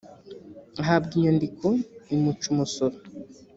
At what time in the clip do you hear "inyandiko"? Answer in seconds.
1.17-1.67